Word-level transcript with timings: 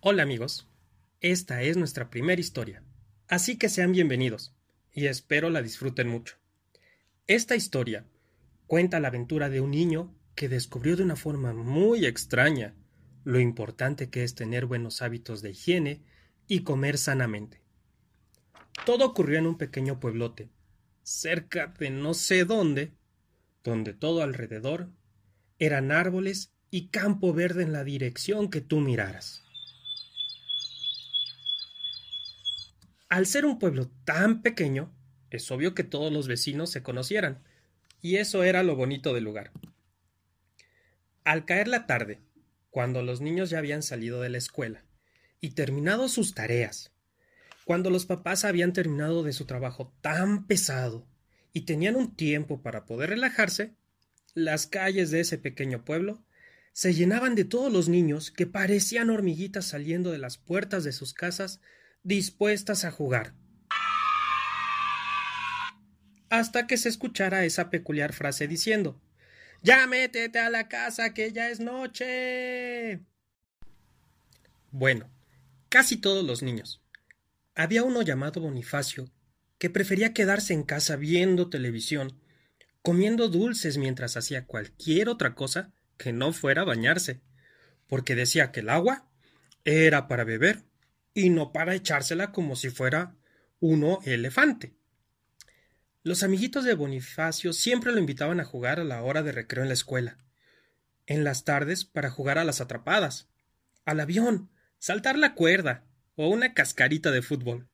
Hola 0.00 0.22
amigos, 0.22 0.68
esta 1.20 1.62
es 1.62 1.78
nuestra 1.78 2.10
primera 2.10 2.38
historia, 2.38 2.82
así 3.28 3.56
que 3.56 3.70
sean 3.70 3.92
bienvenidos 3.92 4.54
y 4.92 5.06
espero 5.06 5.48
la 5.48 5.62
disfruten 5.62 6.06
mucho. 6.06 6.36
Esta 7.26 7.56
historia 7.56 8.04
cuenta 8.66 9.00
la 9.00 9.08
aventura 9.08 9.48
de 9.48 9.62
un 9.62 9.70
niño 9.70 10.14
que 10.34 10.50
descubrió 10.50 10.96
de 10.96 11.02
una 11.02 11.16
forma 11.16 11.54
muy 11.54 12.04
extraña 12.04 12.74
lo 13.24 13.40
importante 13.40 14.10
que 14.10 14.22
es 14.22 14.34
tener 14.34 14.66
buenos 14.66 15.00
hábitos 15.00 15.40
de 15.40 15.50
higiene 15.50 16.02
y 16.46 16.60
comer 16.60 16.98
sanamente. 16.98 17.62
Todo 18.84 19.06
ocurrió 19.06 19.38
en 19.38 19.46
un 19.46 19.56
pequeño 19.56 19.98
pueblote, 19.98 20.50
cerca 21.02 21.68
de 21.78 21.88
no 21.88 22.12
sé 22.12 22.44
dónde, 22.44 22.92
donde 23.64 23.94
todo 23.94 24.22
alrededor 24.22 24.90
eran 25.58 25.90
árboles 25.90 26.52
y 26.70 26.88
campo 26.88 27.32
verde 27.32 27.62
en 27.62 27.72
la 27.72 27.82
dirección 27.82 28.50
que 28.50 28.60
tú 28.60 28.80
miraras. 28.80 29.45
Al 33.08 33.26
ser 33.26 33.46
un 33.46 33.58
pueblo 33.58 33.88
tan 34.04 34.42
pequeño, 34.42 34.92
es 35.30 35.50
obvio 35.50 35.74
que 35.74 35.84
todos 35.84 36.12
los 36.12 36.26
vecinos 36.26 36.70
se 36.70 36.82
conocieran, 36.82 37.42
y 38.00 38.16
eso 38.16 38.42
era 38.42 38.62
lo 38.62 38.74
bonito 38.74 39.14
del 39.14 39.24
lugar. 39.24 39.52
Al 41.24 41.44
caer 41.44 41.68
la 41.68 41.86
tarde, 41.86 42.20
cuando 42.70 43.02
los 43.02 43.20
niños 43.20 43.50
ya 43.50 43.58
habían 43.58 43.82
salido 43.82 44.20
de 44.20 44.28
la 44.28 44.38
escuela 44.38 44.84
y 45.40 45.50
terminado 45.50 46.08
sus 46.08 46.34
tareas, 46.34 46.92
cuando 47.64 47.90
los 47.90 48.06
papás 48.06 48.44
habían 48.44 48.72
terminado 48.72 49.22
de 49.22 49.32
su 49.32 49.44
trabajo 49.44 49.92
tan 50.00 50.46
pesado 50.46 51.06
y 51.52 51.62
tenían 51.62 51.96
un 51.96 52.14
tiempo 52.14 52.62
para 52.62 52.86
poder 52.86 53.10
relajarse, 53.10 53.74
las 54.34 54.66
calles 54.66 55.10
de 55.10 55.20
ese 55.20 55.38
pequeño 55.38 55.84
pueblo 55.84 56.22
se 56.72 56.92
llenaban 56.92 57.34
de 57.34 57.44
todos 57.44 57.72
los 57.72 57.88
niños 57.88 58.30
que 58.30 58.46
parecían 58.46 59.10
hormiguitas 59.10 59.64
saliendo 59.64 60.12
de 60.12 60.18
las 60.18 60.38
puertas 60.38 60.84
de 60.84 60.92
sus 60.92 61.14
casas 61.14 61.60
dispuestas 62.06 62.84
a 62.84 62.92
jugar. 62.92 63.34
Hasta 66.30 66.68
que 66.68 66.76
se 66.76 66.88
escuchara 66.88 67.44
esa 67.44 67.68
peculiar 67.68 68.12
frase 68.12 68.46
diciendo 68.46 69.00
Ya 69.62 69.86
métete 69.88 70.38
a 70.38 70.48
la 70.48 70.68
casa 70.68 71.12
que 71.14 71.32
ya 71.32 71.50
es 71.50 71.58
noche. 71.58 73.00
Bueno, 74.70 75.10
casi 75.68 75.96
todos 75.96 76.24
los 76.24 76.42
niños. 76.42 76.80
Había 77.56 77.82
uno 77.82 78.02
llamado 78.02 78.40
Bonifacio 78.40 79.10
que 79.58 79.70
prefería 79.70 80.12
quedarse 80.12 80.52
en 80.52 80.62
casa 80.62 80.94
viendo 80.96 81.48
televisión, 81.50 82.20
comiendo 82.82 83.28
dulces 83.28 83.78
mientras 83.78 84.16
hacía 84.16 84.46
cualquier 84.46 85.08
otra 85.08 85.34
cosa 85.34 85.72
que 85.96 86.12
no 86.12 86.32
fuera 86.32 86.62
bañarse, 86.62 87.20
porque 87.88 88.14
decía 88.14 88.52
que 88.52 88.60
el 88.60 88.68
agua 88.68 89.08
era 89.64 90.06
para 90.06 90.24
beber 90.24 90.62
y 91.16 91.30
no 91.30 91.50
para 91.50 91.74
echársela 91.74 92.30
como 92.30 92.56
si 92.56 92.68
fuera 92.68 93.16
uno 93.58 94.00
elefante. 94.04 94.74
Los 96.02 96.22
amiguitos 96.22 96.66
de 96.66 96.74
Bonifacio 96.74 97.54
siempre 97.54 97.90
lo 97.90 97.98
invitaban 97.98 98.38
a 98.38 98.44
jugar 98.44 98.78
a 98.80 98.84
la 98.84 99.02
hora 99.02 99.22
de 99.22 99.32
recreo 99.32 99.62
en 99.62 99.70
la 99.70 99.74
escuela. 99.74 100.18
En 101.06 101.24
las 101.24 101.44
tardes 101.44 101.86
para 101.86 102.10
jugar 102.10 102.36
a 102.36 102.44
las 102.44 102.60
atrapadas, 102.60 103.30
al 103.86 104.00
avión, 104.00 104.50
saltar 104.78 105.16
la 105.16 105.34
cuerda 105.34 105.86
o 106.16 106.28
una 106.28 106.52
cascarita 106.52 107.10
de 107.10 107.22
fútbol. 107.22 107.66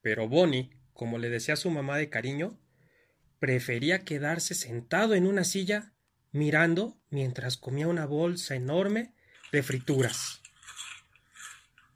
Pero 0.00 0.28
Bonnie, 0.28 0.70
como 0.92 1.18
le 1.18 1.30
decía 1.30 1.54
su 1.54 1.70
mamá 1.70 1.98
de 1.98 2.10
cariño, 2.10 2.58
prefería 3.38 4.04
quedarse 4.04 4.56
sentado 4.56 5.14
en 5.14 5.28
una 5.28 5.44
silla 5.44 5.92
mirando 6.32 7.00
mientras 7.10 7.56
comía 7.56 7.86
una 7.86 8.06
bolsa 8.06 8.56
enorme 8.56 9.14
de 9.52 9.62
frituras 9.62 10.41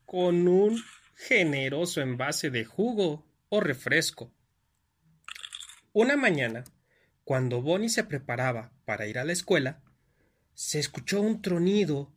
con 0.07 0.47
un 0.47 0.83
generoso 1.17 2.01
envase 2.01 2.51
de 2.51 2.65
jugo 2.65 3.27
o 3.49 3.61
refresco. 3.61 4.33
Una 5.93 6.17
mañana, 6.17 6.65
cuando 7.25 7.61
Bonnie 7.61 7.89
se 7.89 8.05
preparaba 8.05 8.73
para 8.85 9.07
ir 9.07 9.19
a 9.19 9.25
la 9.25 9.33
escuela, 9.33 9.83
se 10.55 10.79
escuchó 10.79 11.21
un 11.21 11.43
tronido 11.43 12.13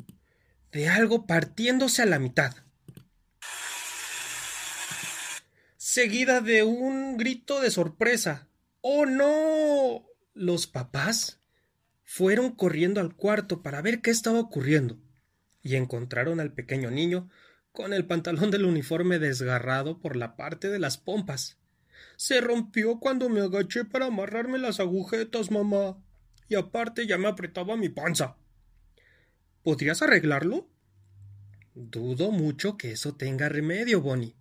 de 0.72 0.88
algo 0.88 1.25
partiéndose 1.25 2.03
a 2.03 2.06
la 2.06 2.19
mitad, 2.19 2.56
seguida 5.78 6.42
de 6.42 6.62
un 6.62 7.18
grito 7.18 7.59
de 7.59 7.72
sorpresa. 7.72 8.47
¡Oh 8.81 9.06
no! 9.08 10.06
Los 10.34 10.68
papás 10.68 11.42
fueron 12.03 12.52
corriendo 12.52 13.02
al 13.02 13.16
cuarto 13.16 13.63
para 13.63 13.81
ver 13.81 14.02
qué 14.02 14.12
estaba 14.12 14.40
ocurriendo 14.40 15.00
y 15.63 15.75
encontraron 15.75 16.40
al 16.40 16.53
pequeño 16.53 16.92
niño 16.92 17.30
con 17.79 17.94
el 17.94 18.06
pantalón 18.06 18.51
del 18.51 18.66
uniforme 18.66 19.19
desgarrado 19.19 20.01
por 20.01 20.17
la 20.17 20.35
parte 20.35 20.67
de 20.67 20.79
las 20.79 20.97
pompas. 20.97 21.57
Se 22.17 22.41
rompió 22.41 23.00
cuando 23.00 23.29
me 23.29 23.40
agaché 23.40 23.85
para 23.85 24.07
amarrarme 24.07 24.57
las 24.57 24.81
agujetas, 24.81 25.50
mamá. 25.50 25.97
Y 26.50 26.56
aparte 26.56 27.07
ya 27.07 27.18
me 27.18 27.29
apretaba 27.29 27.78
mi 27.78 27.88
panza. 27.88 28.35
¿Podrías 29.63 30.01
arreglarlo? 30.01 30.68
Dudo 31.73 32.31
mucho 32.31 32.75
que 32.75 32.91
eso 32.91 33.16
tenga 33.16 33.47
remedio, 33.47 34.01
Bonnie. 34.01 34.35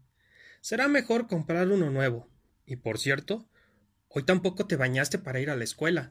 Será 0.60 0.88
mejor 0.88 1.28
comprar 1.28 1.68
uno 1.68 1.90
nuevo. 1.90 2.28
Y 2.66 2.74
por 2.74 2.98
cierto, 2.98 3.48
hoy 4.08 4.24
tampoco 4.24 4.66
te 4.66 4.74
bañaste 4.74 5.16
para 5.16 5.38
ir 5.38 5.50
a 5.50 5.56
la 5.56 5.62
escuela. 5.62 6.10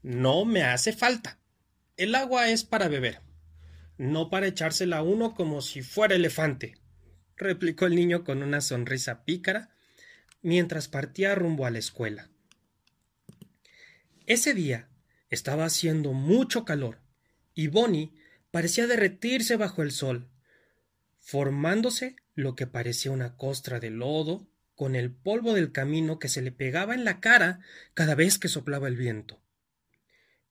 No 0.00 0.46
me 0.46 0.62
hace 0.62 0.94
falta. 0.94 1.38
El 1.98 2.14
agua 2.14 2.48
es 2.48 2.64
para 2.64 2.88
beber 2.88 3.20
no 3.98 4.30
para 4.30 4.46
echársela 4.46 4.98
a 4.98 5.02
uno 5.02 5.34
como 5.34 5.60
si 5.62 5.82
fuera 5.82 6.14
elefante, 6.14 6.76
replicó 7.36 7.86
el 7.86 7.94
niño 7.94 8.24
con 8.24 8.42
una 8.42 8.60
sonrisa 8.60 9.24
pícara 9.24 9.70
mientras 10.42 10.88
partía 10.88 11.34
rumbo 11.34 11.66
a 11.66 11.70
la 11.70 11.78
escuela. 11.78 12.30
Ese 14.26 14.54
día 14.54 14.88
estaba 15.30 15.64
haciendo 15.64 16.12
mucho 16.12 16.64
calor 16.64 17.00
y 17.54 17.68
Bonnie 17.68 18.12
parecía 18.50 18.86
derretirse 18.86 19.56
bajo 19.56 19.82
el 19.82 19.92
sol, 19.92 20.28
formándose 21.18 22.16
lo 22.34 22.54
que 22.54 22.66
parecía 22.66 23.10
una 23.10 23.36
costra 23.36 23.80
de 23.80 23.90
lodo 23.90 24.48
con 24.74 24.94
el 24.96 25.12
polvo 25.12 25.54
del 25.54 25.72
camino 25.72 26.18
que 26.18 26.28
se 26.28 26.42
le 26.42 26.50
pegaba 26.50 26.94
en 26.94 27.04
la 27.04 27.20
cara 27.20 27.60
cada 27.94 28.14
vez 28.14 28.38
que 28.38 28.48
soplaba 28.48 28.88
el 28.88 28.96
viento. 28.96 29.40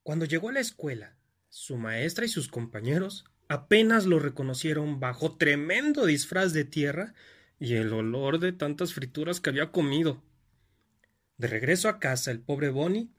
Cuando 0.02 0.24
llegó 0.24 0.48
a 0.48 0.52
la 0.52 0.60
escuela, 0.60 1.16
su 1.52 1.76
maestra 1.76 2.24
y 2.24 2.28
sus 2.28 2.48
compañeros 2.48 3.26
apenas 3.46 4.06
lo 4.06 4.18
reconocieron 4.18 5.00
bajo 5.00 5.36
tremendo 5.36 6.06
disfraz 6.06 6.54
de 6.54 6.64
tierra 6.64 7.12
y 7.60 7.74
el 7.74 7.92
olor 7.92 8.38
de 8.38 8.54
tantas 8.54 8.94
frituras 8.94 9.38
que 9.38 9.50
había 9.50 9.70
comido. 9.70 10.24
De 11.36 11.48
regreso 11.48 11.90
a 11.90 12.00
casa, 12.00 12.30
el 12.30 12.40
pobre 12.40 12.70
Bonnie 12.70 13.10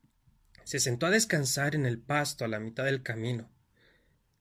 se 0.63 0.79
sentó 0.79 1.05
a 1.05 1.11
descansar 1.11 1.75
en 1.75 1.85
el 1.85 1.99
pasto 1.99 2.43
a 2.43 2.47
la 2.47 2.59
mitad 2.59 2.85
del 2.85 3.03
camino, 3.03 3.51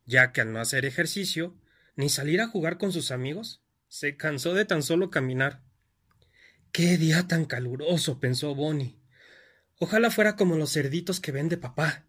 ya 0.06 0.32
que 0.32 0.40
al 0.40 0.54
no 0.54 0.60
hacer 0.60 0.86
ejercicio 0.86 1.54
ni 1.94 2.08
salir 2.08 2.40
a 2.40 2.48
jugar 2.48 2.78
con 2.78 2.92
sus 2.92 3.10
amigos, 3.10 3.62
se 3.88 4.16
cansó 4.16 4.54
de 4.54 4.64
tan 4.64 4.82
solo 4.82 5.10
caminar. 5.10 5.60
Qué 6.72 6.96
día 6.96 7.28
tan 7.28 7.44
caluroso, 7.44 8.20
pensó 8.20 8.54
Bonnie. 8.54 8.96
Ojalá 9.78 10.10
fuera 10.10 10.34
como 10.34 10.56
los 10.56 10.72
cerditos 10.72 11.20
que 11.20 11.30
vende 11.30 11.58
papá, 11.58 12.06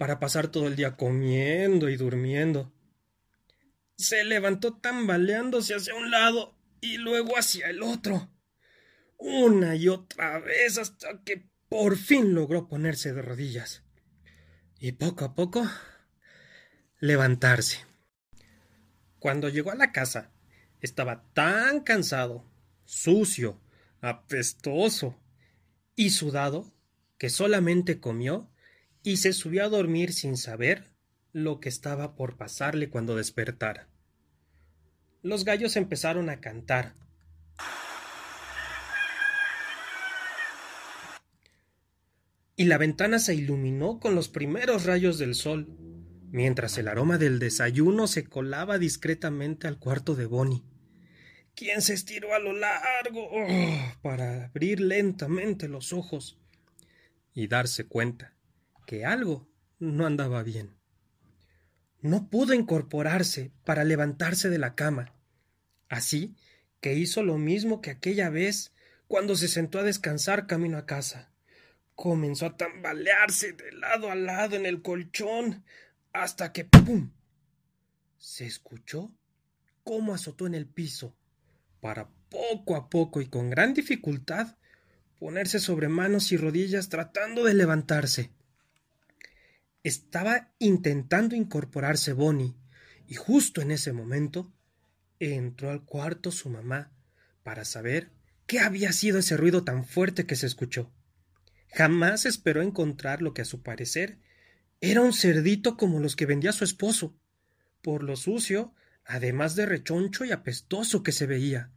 para 0.00 0.18
pasar 0.18 0.48
todo 0.48 0.66
el 0.66 0.76
día 0.76 0.96
comiendo 0.96 1.90
y 1.90 1.96
durmiendo. 1.98 2.72
Se 3.98 4.24
levantó 4.24 4.72
tambaleándose 4.72 5.74
hacia 5.74 5.94
un 5.94 6.10
lado 6.10 6.56
y 6.80 6.96
luego 6.96 7.36
hacia 7.36 7.68
el 7.68 7.82
otro, 7.82 8.30
una 9.18 9.76
y 9.76 9.88
otra 9.88 10.38
vez 10.38 10.78
hasta 10.78 11.22
que 11.22 11.50
por 11.68 11.98
fin 11.98 12.32
logró 12.34 12.66
ponerse 12.66 13.12
de 13.12 13.20
rodillas. 13.20 13.82
Y 14.78 14.92
poco 14.92 15.26
a 15.26 15.34
poco 15.34 15.68
levantarse. 16.98 17.84
Cuando 19.18 19.50
llegó 19.50 19.70
a 19.70 19.74
la 19.76 19.92
casa, 19.92 20.32
estaba 20.80 21.30
tan 21.34 21.80
cansado, 21.80 22.50
sucio, 22.86 23.60
apestoso 24.00 25.20
y 25.94 26.08
sudado 26.08 26.72
que 27.18 27.28
solamente 27.28 28.00
comió 28.00 28.50
y 29.02 29.16
se 29.16 29.32
subió 29.32 29.64
a 29.64 29.68
dormir 29.68 30.12
sin 30.12 30.36
saber 30.36 30.90
lo 31.32 31.60
que 31.60 31.68
estaba 31.68 32.16
por 32.16 32.36
pasarle 32.36 32.90
cuando 32.90 33.16
despertara. 33.16 33.88
Los 35.22 35.44
gallos 35.44 35.76
empezaron 35.76 36.28
a 36.30 36.40
cantar. 36.40 36.94
Y 42.56 42.64
la 42.64 42.76
ventana 42.76 43.18
se 43.18 43.34
iluminó 43.34 44.00
con 44.00 44.14
los 44.14 44.28
primeros 44.28 44.84
rayos 44.84 45.18
del 45.18 45.34
sol, 45.34 45.68
mientras 46.30 46.76
el 46.76 46.88
aroma 46.88 47.16
del 47.16 47.38
desayuno 47.38 48.06
se 48.06 48.24
colaba 48.24 48.78
discretamente 48.78 49.66
al 49.66 49.78
cuarto 49.78 50.14
de 50.14 50.26
Bonnie, 50.26 50.62
quien 51.54 51.80
se 51.80 51.94
estiró 51.94 52.34
a 52.34 52.38
lo 52.38 52.52
largo 52.52 53.28
oh, 53.30 53.92
para 54.02 54.44
abrir 54.44 54.80
lentamente 54.80 55.68
los 55.68 55.94
ojos 55.94 56.38
y 57.32 57.46
darse 57.46 57.86
cuenta 57.86 58.34
que 58.90 59.04
algo 59.04 59.48
no 59.78 60.04
andaba 60.04 60.42
bien. 60.42 60.76
no 62.00 62.28
pudo 62.28 62.54
incorporarse 62.54 63.52
para 63.64 63.84
levantarse 63.84 64.50
de 64.50 64.58
la 64.58 64.74
cama. 64.74 65.14
Así 65.88 66.34
que 66.80 66.94
hizo 66.94 67.22
lo 67.22 67.38
mismo 67.38 67.82
que 67.82 67.90
aquella 67.92 68.30
vez 68.30 68.72
cuando 69.06 69.36
se 69.36 69.46
sentó 69.46 69.78
a 69.78 69.84
descansar 69.84 70.48
camino 70.48 70.76
a 70.76 70.86
casa. 70.86 71.30
Comenzó 71.94 72.46
a 72.46 72.56
tambalearse 72.56 73.52
de 73.52 73.70
lado 73.70 74.10
a 74.10 74.16
lado 74.16 74.56
en 74.56 74.66
el 74.66 74.82
colchón 74.82 75.62
hasta 76.12 76.52
que 76.52 76.64
¡pum! 76.64 77.12
se 78.18 78.44
escuchó 78.44 79.12
cómo 79.84 80.14
azotó 80.14 80.48
en 80.48 80.56
el 80.56 80.66
piso 80.66 81.16
para 81.80 82.08
poco 82.28 82.74
a 82.74 82.90
poco 82.90 83.20
y 83.20 83.28
con 83.28 83.50
gran 83.50 83.72
dificultad 83.72 84.56
ponerse 85.20 85.60
sobre 85.60 85.86
manos 85.86 86.32
y 86.32 86.36
rodillas 86.36 86.88
tratando 86.88 87.44
de 87.44 87.54
levantarse. 87.54 88.32
Estaba 89.82 90.52
intentando 90.58 91.34
incorporarse 91.34 92.12
Bonnie, 92.12 92.54
y 93.06 93.14
justo 93.14 93.62
en 93.62 93.70
ese 93.70 93.92
momento 93.92 94.52
entró 95.18 95.70
al 95.70 95.84
cuarto 95.84 96.30
su 96.30 96.50
mamá 96.50 96.92
para 97.42 97.64
saber 97.64 98.12
qué 98.46 98.60
había 98.60 98.92
sido 98.92 99.18
ese 99.18 99.36
ruido 99.36 99.64
tan 99.64 99.84
fuerte 99.84 100.26
que 100.26 100.36
se 100.36 100.46
escuchó. 100.46 100.92
Jamás 101.72 102.26
esperó 102.26 102.62
encontrar 102.62 103.22
lo 103.22 103.32
que 103.32 103.42
a 103.42 103.46
su 103.46 103.62
parecer 103.62 104.18
era 104.80 105.00
un 105.00 105.12
cerdito 105.12 105.76
como 105.76 105.98
los 105.98 106.16
que 106.16 106.26
vendía 106.26 106.52
su 106.52 106.64
esposo, 106.64 107.16
por 107.82 108.02
lo 108.02 108.16
sucio, 108.16 108.74
además 109.04 109.56
de 109.56 109.66
rechoncho 109.66 110.24
y 110.24 110.32
apestoso 110.32 111.02
que 111.02 111.12
se 111.12 111.26
veía. 111.26 111.70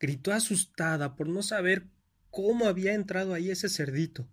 Gritó 0.00 0.32
asustada 0.32 1.16
por 1.16 1.28
no 1.28 1.42
saber 1.42 1.86
cómo 2.30 2.66
había 2.66 2.94
entrado 2.94 3.34
ahí 3.34 3.50
ese 3.50 3.68
cerdito. 3.68 4.28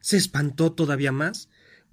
Se 0.00 0.16
espantó 0.16 0.72
todavía 0.72 1.12
más 1.12 1.48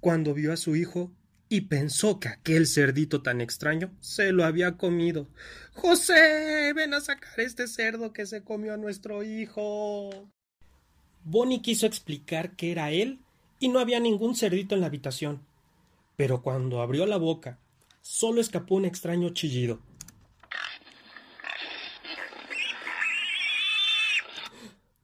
cuando 0.06 0.34
vio 0.34 0.52
a 0.52 0.56
su 0.56 0.76
hijo 0.76 1.10
y 1.48 1.62
pensó 1.62 2.20
que 2.20 2.28
aquel 2.28 2.68
cerdito 2.68 3.22
tan 3.22 3.40
extraño 3.40 3.90
se 3.98 4.30
lo 4.30 4.44
había 4.44 4.76
comido. 4.76 5.26
José, 5.72 6.72
ven 6.76 6.94
a 6.94 7.00
sacar 7.00 7.40
este 7.40 7.66
cerdo 7.66 8.12
que 8.12 8.24
se 8.24 8.44
comió 8.44 8.74
a 8.74 8.76
nuestro 8.76 9.24
hijo. 9.24 10.30
Bonnie 11.24 11.60
quiso 11.60 11.86
explicar 11.86 12.54
que 12.54 12.70
era 12.70 12.92
él 12.92 13.18
y 13.58 13.66
no 13.66 13.80
había 13.80 13.98
ningún 13.98 14.36
cerdito 14.36 14.76
en 14.76 14.82
la 14.82 14.86
habitación. 14.86 15.44
Pero 16.14 16.40
cuando 16.40 16.82
abrió 16.82 17.04
la 17.04 17.16
boca, 17.16 17.58
solo 18.00 18.40
escapó 18.40 18.76
un 18.76 18.84
extraño 18.84 19.30
chillido. 19.30 19.80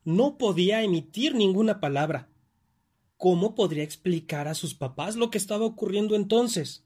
No 0.05 0.39
podía 0.39 0.85
emitir 0.85 1.35
ninguna 1.35 1.81
palabra. 1.81 2.29
¿Cómo 3.23 3.55
podría 3.55 3.85
explicar 3.85 4.49
a 4.49 4.55
sus 4.55 4.75
papás 4.75 5.15
lo 5.15 5.31
que 5.31 5.39
estaba 5.39 5.65
ocurriendo 5.65 6.17
entonces? 6.17 6.85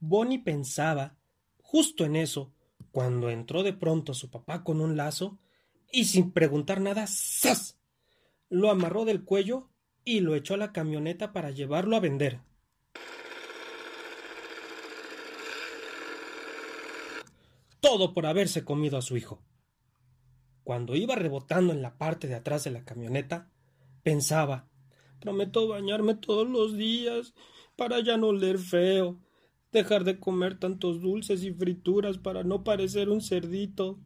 Bonnie 0.00 0.40
pensaba 0.40 1.16
justo 1.62 2.04
en 2.04 2.16
eso, 2.16 2.52
cuando 2.90 3.30
entró 3.30 3.62
de 3.62 3.72
pronto 3.72 4.12
su 4.12 4.28
papá 4.28 4.64
con 4.64 4.80
un 4.80 4.96
lazo 4.96 5.38
y 5.92 6.06
sin 6.06 6.32
preguntar 6.32 6.80
nada, 6.80 7.06
¡zas! 7.06 7.78
lo 8.48 8.70
amarró 8.70 9.04
del 9.04 9.22
cuello 9.22 9.68
y 10.04 10.18
lo 10.18 10.34
echó 10.34 10.54
a 10.54 10.56
la 10.56 10.72
camioneta 10.72 11.32
para 11.32 11.52
llevarlo 11.52 11.94
a 11.94 12.00
vender. 12.00 12.40
Todo 17.78 18.12
por 18.12 18.26
haberse 18.26 18.64
comido 18.64 18.98
a 18.98 19.02
su 19.02 19.16
hijo. 19.16 19.44
Cuando 20.64 20.96
iba 20.96 21.14
rebotando 21.14 21.72
en 21.72 21.82
la 21.82 21.98
parte 21.98 22.26
de 22.26 22.34
atrás 22.34 22.64
de 22.64 22.72
la 22.72 22.84
camioneta, 22.84 23.48
pensaba 24.02 24.73
Prometo 25.24 25.66
bañarme 25.66 26.16
todos 26.16 26.46
los 26.46 26.76
días 26.76 27.32
para 27.76 28.00
ya 28.00 28.18
no 28.18 28.26
oler 28.26 28.58
feo, 28.58 29.18
dejar 29.72 30.04
de 30.04 30.20
comer 30.20 30.58
tantos 30.58 31.00
dulces 31.00 31.42
y 31.44 31.50
frituras 31.50 32.18
para 32.18 32.44
no 32.44 32.62
parecer 32.62 33.08
un 33.08 33.22
cerdito. 33.22 33.98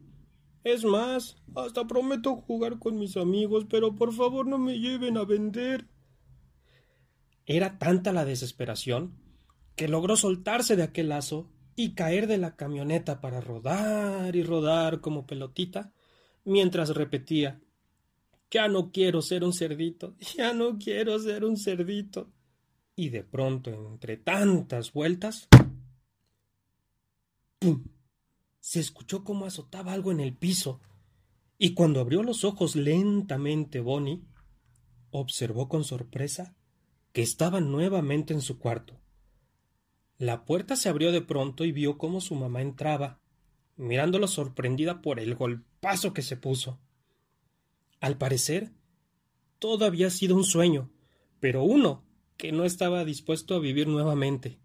Es 0.62 0.84
más, 0.84 1.36
hasta 1.56 1.88
prometo 1.88 2.36
jugar 2.36 2.78
con 2.78 3.00
mis 3.00 3.16
amigos, 3.16 3.66
pero 3.68 3.96
por 3.96 4.12
favor 4.12 4.46
no 4.46 4.58
me 4.58 4.78
lleven 4.78 5.16
a 5.16 5.24
vender. 5.24 5.88
Era 7.46 7.78
tanta 7.78 8.12
la 8.12 8.24
desesperación 8.24 9.18
que 9.74 9.88
logró 9.88 10.14
soltarse 10.14 10.76
de 10.76 10.84
aquel 10.84 11.08
lazo 11.08 11.50
y 11.74 11.94
caer 11.94 12.28
de 12.28 12.38
la 12.38 12.54
camioneta 12.54 13.20
para 13.20 13.40
rodar 13.40 14.36
y 14.36 14.44
rodar 14.44 15.00
como 15.00 15.26
pelotita, 15.26 15.92
mientras 16.44 16.90
repetía 16.90 17.60
ya 18.50 18.68
no 18.68 18.90
quiero 18.92 19.22
ser 19.22 19.44
un 19.44 19.52
cerdito, 19.52 20.16
ya 20.36 20.52
no 20.54 20.78
quiero 20.78 21.18
ser 21.18 21.44
un 21.44 21.56
cerdito. 21.56 22.30
Y 22.96 23.10
de 23.10 23.22
pronto, 23.22 23.70
entre 23.70 24.16
tantas 24.16 24.92
vueltas, 24.92 25.48
¡pum! 27.58 27.84
se 28.60 28.80
escuchó 28.80 29.24
como 29.24 29.46
azotaba 29.46 29.92
algo 29.92 30.12
en 30.12 30.20
el 30.20 30.36
piso, 30.36 30.80
y 31.58 31.74
cuando 31.74 32.00
abrió 32.00 32.22
los 32.22 32.44
ojos 32.44 32.76
lentamente 32.76 33.80
Bonnie, 33.80 34.24
observó 35.10 35.68
con 35.68 35.84
sorpresa 35.84 36.54
que 37.12 37.22
estaba 37.22 37.60
nuevamente 37.60 38.34
en 38.34 38.42
su 38.42 38.58
cuarto. 38.58 39.00
La 40.18 40.44
puerta 40.44 40.76
se 40.76 40.88
abrió 40.88 41.12
de 41.12 41.22
pronto 41.22 41.64
y 41.64 41.72
vio 41.72 41.96
cómo 41.98 42.20
su 42.20 42.34
mamá 42.34 42.60
entraba, 42.60 43.20
mirándolo 43.76 44.26
sorprendida 44.26 45.00
por 45.00 45.20
el 45.20 45.34
golpazo 45.34 46.12
que 46.12 46.22
se 46.22 46.36
puso. 46.36 46.80
Al 48.00 48.16
parecer, 48.16 48.72
todo 49.58 49.84
había 49.84 50.10
sido 50.10 50.36
un 50.36 50.44
sueño, 50.44 50.90
pero 51.40 51.64
uno 51.64 52.04
que 52.36 52.52
no 52.52 52.64
estaba 52.64 53.04
dispuesto 53.04 53.54
a 53.54 53.58
vivir 53.58 53.88
nuevamente. 53.88 54.60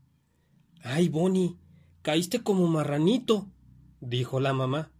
Ay, 0.81 1.09
Bonnie, 1.09 1.57
caíste 2.01 2.43
como 2.43 2.67
marranito, 2.67 3.51
dijo 3.99 4.39
la 4.39 4.53
mamá. 4.53 4.91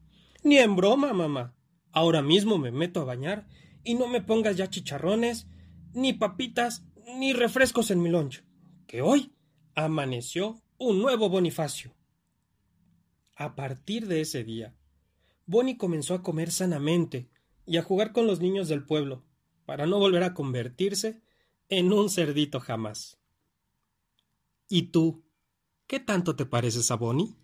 Ni 0.43 0.57
en 0.57 0.75
broma, 0.75 1.13
mamá. 1.13 1.55
Ahora 1.91 2.21
mismo 2.21 2.57
me 2.57 2.71
meto 2.71 3.01
a 3.01 3.05
bañar 3.05 3.47
y 3.83 3.93
no 3.93 4.07
me 4.07 4.21
pongas 4.21 4.57
ya 4.57 4.69
chicharrones, 4.69 5.47
ni 5.93 6.13
papitas, 6.13 6.85
ni 7.19 7.33
refrescos 7.33 7.91
en 7.91 8.01
mi 8.01 8.09
loncho, 8.09 8.43
que 8.87 9.01
hoy 9.01 9.35
amaneció 9.75 10.61
un 10.77 10.99
nuevo 10.99 11.29
Bonifacio. 11.29 11.93
A 13.35 13.55
partir 13.55 14.07
de 14.07 14.21
ese 14.21 14.43
día, 14.43 14.75
Bonnie 15.45 15.77
comenzó 15.77 16.15
a 16.15 16.23
comer 16.23 16.51
sanamente, 16.51 17.29
y 17.65 17.77
a 17.77 17.83
jugar 17.83 18.11
con 18.11 18.27
los 18.27 18.39
niños 18.39 18.67
del 18.67 18.85
pueblo, 18.85 19.23
para 19.65 19.85
no 19.85 19.99
volver 19.99 20.23
a 20.23 20.33
convertirse 20.33 21.21
en 21.69 21.93
un 21.93 22.09
cerdito 22.09 22.59
jamás. 22.59 23.17
¿Y 24.67 24.83
tú? 24.83 25.23
¿Qué 25.87 25.99
tanto 25.99 26.35
te 26.35 26.45
pareces 26.45 26.91
a 26.91 26.95
Bonnie? 26.95 27.35